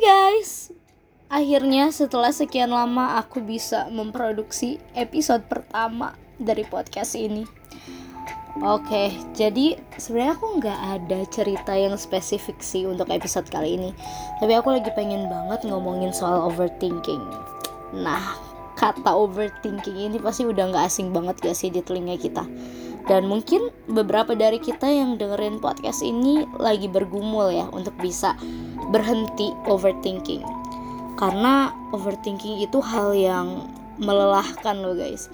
guys, 0.00 0.72
akhirnya 1.28 1.92
setelah 1.92 2.32
sekian 2.32 2.72
lama 2.72 3.20
aku 3.20 3.44
bisa 3.44 3.84
memproduksi 3.92 4.80
episode 4.96 5.44
pertama 5.44 6.16
dari 6.40 6.64
podcast 6.64 7.12
ini. 7.20 7.44
Oke, 8.64 9.12
jadi 9.36 9.76
sebenarnya 10.00 10.34
aku 10.40 10.46
nggak 10.58 10.80
ada 10.96 11.20
cerita 11.28 11.76
yang 11.76 12.00
spesifik 12.00 12.58
sih 12.64 12.88
untuk 12.88 13.12
episode 13.12 13.46
kali 13.52 13.76
ini. 13.76 13.92
Tapi 14.40 14.56
aku 14.56 14.72
lagi 14.72 14.88
pengen 14.96 15.28
banget 15.28 15.68
ngomongin 15.68 16.16
soal 16.16 16.48
overthinking. 16.48 17.20
Nah, 17.94 18.40
kata 18.80 19.12
overthinking 19.12 20.10
ini 20.10 20.16
pasti 20.16 20.48
udah 20.48 20.72
nggak 20.72 20.88
asing 20.88 21.12
banget 21.12 21.36
gak 21.44 21.54
sih 21.54 21.68
di 21.68 21.84
telinga 21.84 22.16
kita. 22.16 22.42
Dan 23.10 23.26
mungkin 23.26 23.74
beberapa 23.90 24.38
dari 24.38 24.62
kita 24.62 24.86
yang 24.86 25.18
dengerin 25.18 25.58
podcast 25.58 25.98
ini 25.98 26.46
lagi 26.62 26.86
bergumul 26.86 27.50
ya 27.50 27.66
untuk 27.74 27.90
bisa 27.98 28.38
berhenti 28.94 29.50
overthinking. 29.66 30.46
Karena 31.18 31.74
overthinking 31.90 32.62
itu 32.62 32.78
hal 32.78 33.10
yang 33.18 33.66
melelahkan 33.98 34.78
loh 34.78 34.94
guys. 34.94 35.26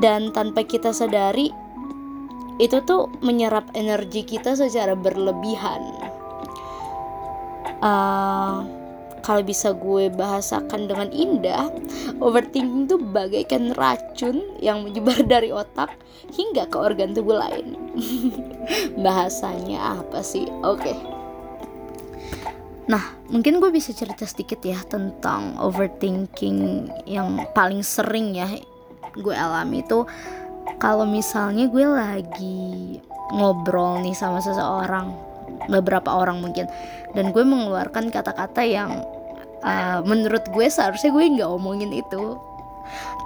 Dan 0.00 0.32
tanpa 0.32 0.64
kita 0.64 0.96
sadari 0.96 1.52
itu 2.56 2.80
tuh 2.80 3.12
menyerap 3.20 3.68
energi 3.76 4.24
kita 4.24 4.56
secara 4.56 4.96
berlebihan. 4.96 5.84
Uh, 7.84 8.64
kalau 9.22 9.42
bisa 9.46 9.70
gue 9.70 10.10
bahasakan 10.10 10.90
dengan 10.90 11.08
indah, 11.14 11.70
overthinking 12.18 12.90
itu 12.90 12.98
bagaikan 12.98 13.70
racun 13.78 14.42
yang 14.58 14.82
menyebar 14.82 15.22
dari 15.32 15.54
otak 15.54 15.94
hingga 16.34 16.66
ke 16.66 16.76
organ 16.76 17.14
tubuh 17.14 17.38
lain. 17.38 17.78
Bahasanya 19.04 20.02
apa 20.02 20.20
sih? 20.20 20.44
Oke. 20.66 20.92
Nah, 22.90 23.14
mungkin 23.30 23.62
gue 23.62 23.70
bisa 23.70 23.94
cerita 23.94 24.26
sedikit 24.26 24.58
ya 24.66 24.82
tentang 24.84 25.54
overthinking 25.62 26.90
yang 27.06 27.46
paling 27.54 27.80
sering 27.80 28.34
ya 28.34 28.50
gue 29.12 29.34
alami 29.36 29.84
itu 29.84 30.08
kalau 30.80 31.04
misalnya 31.04 31.68
gue 31.68 31.84
lagi 31.84 32.98
ngobrol 33.32 34.00
nih 34.00 34.16
sama 34.16 34.40
seseorang 34.40 35.31
beberapa 35.70 36.10
orang 36.10 36.40
mungkin. 36.40 36.66
Dan 37.12 37.30
gue 37.30 37.44
mengeluarkan 37.44 38.08
kata-kata 38.08 38.62
yang 38.64 39.04
uh, 39.62 40.00
menurut 40.02 40.42
gue 40.50 40.66
seharusnya 40.66 41.10
gue 41.14 41.24
nggak 41.38 41.50
omongin 41.50 41.92
itu. 41.94 42.38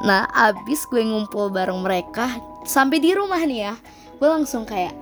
Nah 0.05 0.29
abis 0.31 0.85
gue 0.87 1.03
ngumpul 1.03 1.51
bareng 1.51 1.81
mereka 1.83 2.29
sampai 2.69 3.01
di 3.01 3.15
rumah 3.17 3.41
nih 3.43 3.71
ya 3.71 3.75
gue 4.17 4.29
langsung 4.29 4.67
kayak 4.67 4.97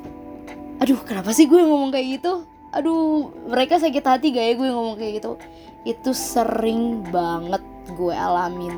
aduh 0.82 0.98
kenapa 1.06 1.30
sih 1.30 1.46
gue 1.46 1.60
ngomong 1.60 1.90
kayak 1.94 2.20
gitu? 2.20 2.46
Aduh 2.74 3.30
mereka 3.46 3.78
sakit 3.78 4.02
hati 4.02 4.34
gak 4.34 4.46
ya 4.50 4.54
gue 4.58 4.68
ngomong 4.70 4.96
kayak 4.98 5.22
gitu? 5.22 5.38
Itu 5.86 6.10
sering 6.16 7.06
banget 7.14 7.62
gue 7.94 8.14
alamin. 8.14 8.74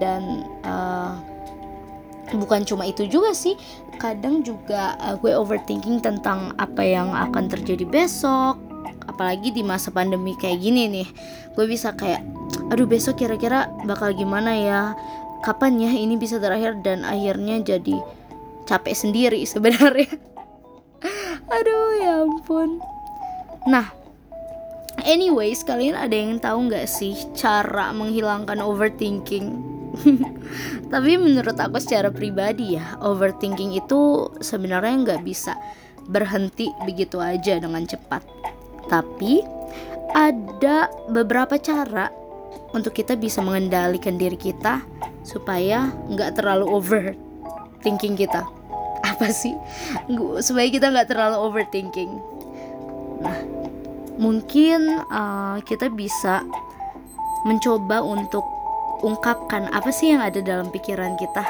Dan 0.00 0.48
uh, 0.64 1.33
bukan 2.32 2.64
cuma 2.64 2.88
itu 2.88 3.04
juga 3.04 3.36
sih 3.36 3.52
kadang 4.00 4.40
juga 4.40 4.96
uh, 4.96 5.20
gue 5.20 5.36
overthinking 5.36 6.00
tentang 6.00 6.56
apa 6.56 6.80
yang 6.80 7.12
akan 7.12 7.52
terjadi 7.52 7.84
besok 7.84 8.56
apalagi 9.04 9.52
di 9.52 9.62
masa 9.62 9.92
pandemi 9.92 10.34
kayak 10.34 10.58
gini 10.60 10.88
nih. 10.90 11.08
Gue 11.54 11.68
bisa 11.68 11.92
kayak 11.94 12.24
aduh 12.72 12.88
besok 12.88 13.20
kira-kira 13.20 13.70
bakal 13.84 14.10
gimana 14.16 14.56
ya? 14.56 14.82
Kapan 15.44 15.76
ya 15.76 15.92
ini 15.92 16.16
bisa 16.16 16.40
terakhir? 16.40 16.80
Dan 16.80 17.04
akhirnya 17.04 17.60
jadi 17.60 18.00
capek 18.64 18.96
sendiri 18.96 19.40
sebenarnya. 19.52 20.10
Aduh 21.52 21.88
ya 22.00 22.24
ampun. 22.24 22.80
Nah, 23.68 23.92
anyways, 25.04 25.64
kalian 25.64 25.96
ada 25.96 26.16
yang 26.16 26.40
tahu 26.40 26.68
nggak 26.68 26.88
sih 26.88 27.16
cara 27.36 27.92
menghilangkan 27.92 28.60
overthinking? 28.60 29.73
Tapi 30.92 31.12
menurut 31.16 31.56
aku 31.56 31.78
secara 31.78 32.10
pribadi 32.10 32.76
ya, 32.78 32.98
overthinking 33.02 33.78
itu 33.78 34.30
sebenarnya 34.42 34.94
nggak 35.06 35.22
bisa 35.22 35.54
berhenti 36.04 36.68
begitu 36.84 37.22
aja 37.22 37.58
dengan 37.58 37.86
cepat. 37.86 38.22
Tapi 38.90 39.40
ada 40.14 40.92
beberapa 41.10 41.56
cara 41.58 42.12
untuk 42.74 42.94
kita 42.94 43.14
bisa 43.18 43.40
mengendalikan 43.40 44.18
diri 44.18 44.38
kita 44.38 44.82
supaya 45.24 45.90
nggak 46.10 46.38
terlalu 46.38 46.66
overthinking 46.68 48.18
kita. 48.18 48.44
Apa 49.14 49.30
sih? 49.30 49.54
Supaya 50.42 50.68
kita 50.68 50.90
nggak 50.90 51.08
terlalu 51.10 51.36
overthinking. 51.38 52.12
Nah, 53.24 53.38
mungkin 54.18 55.00
uh, 55.08 55.58
kita 55.64 55.88
bisa 55.90 56.42
mencoba 57.44 58.00
untuk 58.00 58.53
ungkapkan 59.02 59.66
apa 59.72 59.90
sih 59.90 60.12
yang 60.14 60.22
ada 60.22 60.38
dalam 60.44 60.70
pikiran 60.70 61.16
kita? 61.18 61.42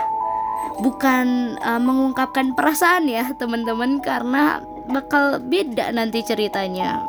Bukan 0.81 1.59
uh, 1.60 1.81
mengungkapkan 1.82 2.56
perasaan 2.56 3.10
ya 3.10 3.31
teman-teman 3.37 4.00
karena 4.00 4.65
bakal 4.88 5.43
beda 5.43 5.93
nanti 5.93 6.25
ceritanya. 6.25 7.03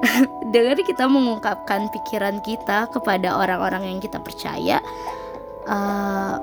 Dengan 0.54 0.80
kita 0.82 1.06
mengungkapkan 1.06 1.92
pikiran 1.92 2.42
kita 2.42 2.90
kepada 2.90 3.38
orang-orang 3.38 3.86
yang 3.86 3.98
kita 4.02 4.18
percaya 4.18 4.80
uh, 5.68 6.40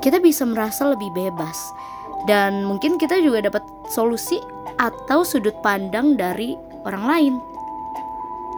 kita 0.00 0.18
bisa 0.18 0.42
merasa 0.46 0.88
lebih 0.90 1.10
bebas. 1.14 1.58
Dan 2.26 2.62
mungkin 2.62 3.02
kita 3.02 3.18
juga 3.18 3.42
dapat 3.42 3.66
solusi 3.90 4.38
atau 4.78 5.26
sudut 5.26 5.54
pandang 5.62 6.14
dari 6.14 6.54
orang 6.86 7.04
lain. 7.06 7.34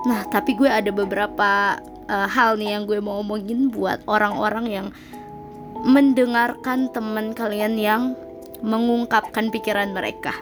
Nah, 0.04 0.20
tapi 0.28 0.52
gue 0.52 0.68
ada 0.68 0.92
beberapa 0.92 1.80
uh, 2.08 2.28
hal 2.28 2.56
nih 2.60 2.76
yang 2.76 2.84
gue 2.84 2.98
mau 3.00 3.20
omongin 3.20 3.68
buat 3.72 4.02
orang-orang 4.08 4.66
yang 4.68 4.86
mendengarkan 5.84 6.88
teman 6.92 7.36
kalian 7.36 7.76
yang 7.76 8.02
mengungkapkan 8.64 9.52
pikiran 9.52 9.92
mereka 9.92 10.32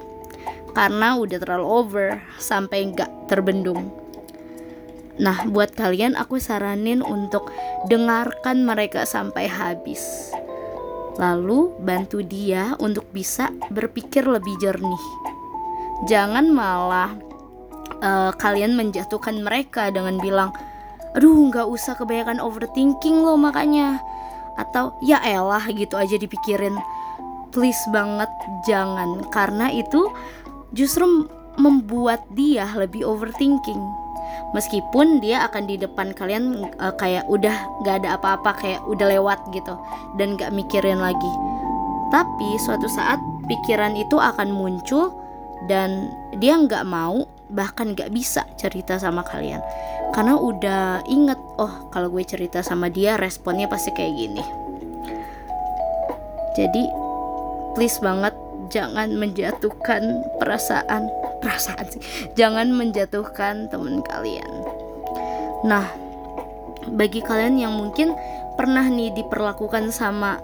karena 0.72 1.18
udah 1.18 1.38
terlalu 1.42 1.66
over 1.68 2.08
sampai 2.40 2.94
nggak 2.94 3.28
terbendung. 3.28 3.92
Nah, 5.20 5.44
buat 5.44 5.76
kalian 5.76 6.16
aku 6.16 6.40
saranin 6.40 7.04
untuk 7.04 7.52
dengarkan 7.86 8.64
mereka 8.64 9.04
sampai 9.04 9.44
habis. 9.44 10.32
Lalu 11.20 11.76
bantu 11.84 12.24
dia 12.24 12.72
untuk 12.80 13.04
bisa 13.12 13.52
berpikir 13.68 14.24
lebih 14.24 14.56
jernih. 14.64 15.04
Jangan 16.08 16.48
malah 16.48 17.12
uh, 18.00 18.32
kalian 18.40 18.72
menjatuhkan 18.72 19.44
mereka 19.44 19.92
dengan 19.92 20.16
bilang 20.16 20.50
aduh 21.12 21.52
nggak 21.52 21.68
usah 21.68 21.96
kebanyakan 21.96 22.40
overthinking 22.40 23.20
loh 23.20 23.36
makanya. 23.36 24.00
Atau 24.56 24.96
ya 25.00 25.20
elah 25.24 25.64
gitu 25.72 25.96
aja 25.96 26.16
dipikirin. 26.16 26.76
Please 27.52 27.80
banget 27.92 28.28
jangan. 28.68 29.24
Karena 29.32 29.68
itu 29.72 30.08
justru 30.72 31.28
membuat 31.60 32.24
dia 32.32 32.68
lebih 32.76 33.04
overthinking. 33.04 33.80
Meskipun 34.56 35.20
dia 35.20 35.44
akan 35.48 35.68
di 35.68 35.76
depan 35.76 36.16
kalian 36.16 36.64
uh, 36.80 36.92
kayak 36.96 37.28
udah 37.28 37.56
nggak 37.84 38.04
ada 38.04 38.16
apa-apa 38.16 38.56
kayak 38.56 38.80
udah 38.88 39.06
lewat 39.12 39.40
gitu. 39.52 39.76
Dan 40.16 40.40
nggak 40.40 40.52
mikirin 40.52 41.00
lagi. 41.00 41.32
Tapi 42.12 42.60
suatu 42.60 42.88
saat 42.92 43.20
pikiran 43.48 43.96
itu 43.96 44.20
akan 44.20 44.52
muncul 44.52 45.12
dan 45.68 46.12
dia 46.36 46.56
nggak 46.56 46.84
mau 46.84 47.24
bahkan 47.52 47.92
gak 47.92 48.08
bisa 48.10 48.48
cerita 48.56 48.96
sama 48.96 49.20
kalian 49.20 49.60
karena 50.12 50.36
udah 50.36 51.08
inget 51.08 51.40
oh 51.56 51.88
kalau 51.88 52.12
gue 52.12 52.24
cerita 52.24 52.60
sama 52.60 52.92
dia 52.92 53.16
responnya 53.16 53.66
pasti 53.66 53.90
kayak 53.96 54.14
gini. 54.16 54.44
Jadi 56.52 56.84
please 57.72 57.96
banget 58.04 58.36
jangan 58.68 59.16
menjatuhkan 59.16 60.24
perasaan 60.40 61.08
perasaan 61.40 61.84
sih 61.92 62.02
jangan 62.36 62.72
menjatuhkan 62.72 63.72
temen 63.72 64.04
kalian. 64.04 64.52
Nah 65.64 65.88
bagi 66.92 67.24
kalian 67.24 67.56
yang 67.56 67.72
mungkin 67.72 68.12
pernah 68.60 68.84
nih 68.84 69.16
diperlakukan 69.16 69.88
sama 69.92 70.38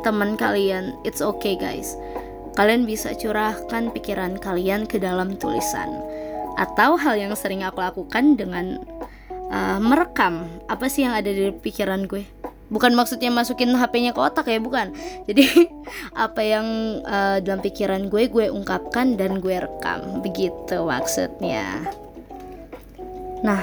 teman 0.00 0.36
kalian 0.40 0.96
it's 1.04 1.20
okay 1.20 1.56
guys. 1.60 1.96
Kalian 2.54 2.86
bisa 2.86 3.10
curahkan 3.18 3.90
pikiran 3.90 4.38
kalian 4.38 4.86
ke 4.86 5.02
dalam 5.02 5.34
tulisan. 5.34 5.90
Atau 6.54 6.94
hal 6.94 7.18
yang 7.18 7.34
sering 7.34 7.66
aku 7.66 7.82
lakukan 7.82 8.38
dengan 8.38 8.78
uh, 9.54 9.78
merekam. 9.78 10.50
Apa 10.66 10.90
sih 10.90 11.06
yang 11.06 11.14
ada 11.14 11.30
di 11.30 11.54
pikiran 11.54 12.10
gue? 12.10 12.26
Bukan 12.74 12.90
maksudnya 12.98 13.30
masukin 13.30 13.70
HP-nya 13.70 14.10
ke 14.10 14.18
otak 14.18 14.50
ya 14.50 14.58
bukan. 14.58 14.90
Jadi 15.30 15.70
apa 16.18 16.42
yang 16.42 16.66
uh, 17.06 17.38
dalam 17.38 17.62
pikiran 17.62 18.10
gue 18.10 18.26
gue 18.26 18.50
ungkapkan 18.50 19.14
dan 19.14 19.38
gue 19.38 19.54
rekam. 19.62 20.18
Begitu 20.18 20.82
maksudnya. 20.82 21.86
Nah 23.46 23.62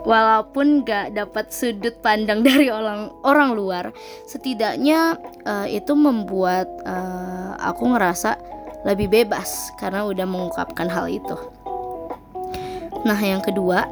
walaupun 0.00 0.80
gak 0.80 1.12
dapat 1.12 1.52
sudut 1.52 1.92
pandang 2.00 2.40
dari 2.48 2.72
orang 2.72 3.12
orang 3.20 3.52
luar 3.52 3.92
setidaknya 4.24 5.20
uh, 5.44 5.68
itu 5.68 5.92
membuat 5.92 6.72
uh, 6.88 7.60
aku 7.60 7.92
ngerasa 7.92 8.40
lebih 8.88 9.12
bebas 9.12 9.68
karena 9.76 10.08
udah 10.08 10.24
mengungkapkan 10.24 10.88
hal 10.88 11.04
itu. 11.04 11.36
Nah, 13.00 13.16
yang 13.20 13.40
kedua, 13.40 13.88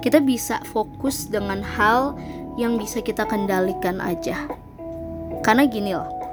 kita 0.00 0.20
bisa 0.20 0.60
fokus 0.70 1.26
dengan 1.28 1.64
hal 1.64 2.16
yang 2.60 2.78
bisa 2.78 3.02
kita 3.02 3.26
kendalikan 3.26 3.98
aja. 3.98 4.46
Karena 5.44 5.68
gini 5.68 5.92
loh 5.92 6.24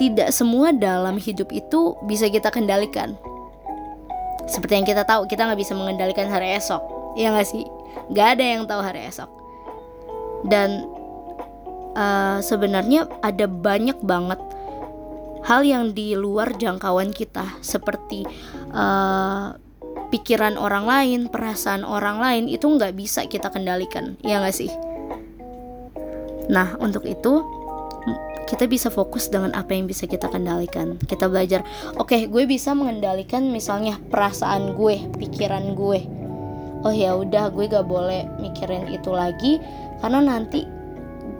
tidak 0.00 0.34
semua 0.34 0.74
dalam 0.74 1.14
hidup 1.20 1.52
itu 1.54 1.94
bisa 2.10 2.26
kita 2.26 2.50
kendalikan. 2.50 3.14
Seperti 4.50 4.82
yang 4.82 4.86
kita 4.88 5.06
tahu 5.06 5.30
kita 5.30 5.46
nggak 5.46 5.60
bisa 5.60 5.78
mengendalikan 5.78 6.26
hari 6.26 6.58
esok. 6.58 6.82
Ya 7.14 7.30
nggak 7.30 7.46
sih? 7.46 7.64
Nggak 8.10 8.28
ada 8.38 8.44
yang 8.44 8.62
tahu 8.66 8.80
hari 8.82 9.06
esok. 9.06 9.30
Dan 10.48 10.90
uh, 11.94 12.42
sebenarnya 12.42 13.06
ada 13.22 13.46
banyak 13.46 14.02
banget 14.02 14.42
hal 15.46 15.62
yang 15.62 15.94
di 15.94 16.18
luar 16.18 16.50
jangkauan 16.58 17.14
kita. 17.14 17.46
Seperti 17.62 18.26
uh, 18.74 19.54
pikiran 20.12 20.60
orang 20.60 20.84
lain, 20.84 21.20
perasaan 21.32 21.88
orang 21.88 22.20
lain 22.20 22.44
itu 22.52 22.68
nggak 22.68 22.92
bisa 22.92 23.24
kita 23.24 23.48
kendalikan, 23.48 24.20
ya 24.20 24.44
nggak 24.44 24.52
sih? 24.52 24.68
Nah 26.52 26.76
untuk 26.76 27.08
itu 27.08 27.40
kita 28.52 28.68
bisa 28.68 28.92
fokus 28.92 29.32
dengan 29.32 29.56
apa 29.56 29.72
yang 29.72 29.88
bisa 29.88 30.04
kita 30.04 30.28
kendalikan. 30.28 31.00
Kita 31.00 31.24
belajar, 31.32 31.64
oke, 31.96 32.12
okay, 32.12 32.20
gue 32.28 32.44
bisa 32.44 32.76
mengendalikan 32.76 33.48
misalnya 33.48 33.96
perasaan 34.12 34.76
gue, 34.76 35.08
pikiran 35.16 35.72
gue. 35.72 36.04
Oh 36.84 36.92
ya 36.92 37.16
udah, 37.16 37.48
gue 37.48 37.64
gak 37.72 37.88
boleh 37.88 38.28
mikirin 38.36 38.92
itu 38.92 39.08
lagi 39.08 39.56
karena 40.04 40.20
nanti 40.20 40.68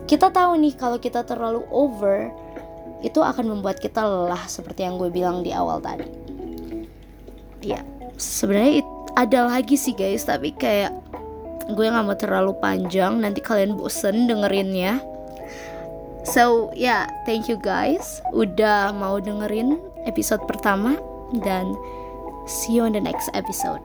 kita 0.08 0.32
tahu 0.32 0.56
nih 0.56 0.72
kalau 0.78 0.96
kita 0.96 1.26
terlalu 1.26 1.66
over 1.68 2.32
itu 3.02 3.18
akan 3.18 3.58
membuat 3.58 3.82
kita 3.82 4.00
lelah 4.00 4.46
seperti 4.46 4.86
yang 4.86 4.96
gue 4.96 5.10
bilang 5.12 5.44
di 5.44 5.50
awal 5.52 5.82
tadi. 5.82 6.06
Ya, 7.62 7.84
sebenarnya 8.22 8.86
ada 9.18 9.50
lagi 9.50 9.74
sih 9.74 9.92
guys, 9.92 10.24
tapi 10.24 10.54
kayak 10.54 10.94
gue 11.74 11.86
nggak 11.86 12.06
mau 12.06 12.16
terlalu 12.16 12.54
panjang, 12.62 13.18
nanti 13.18 13.42
kalian 13.42 13.74
bosen 13.74 14.30
dengerinnya. 14.30 15.02
So 16.22 16.70
ya, 16.78 16.78
yeah, 16.78 17.02
thank 17.26 17.50
you 17.50 17.58
guys 17.58 18.22
udah 18.30 18.94
mau 18.94 19.18
dengerin 19.18 19.82
episode 20.06 20.46
pertama 20.46 20.94
dan 21.42 21.74
see 22.46 22.78
you 22.78 22.86
on 22.86 22.94
the 22.94 23.02
next 23.02 23.26
episode. 23.34 23.82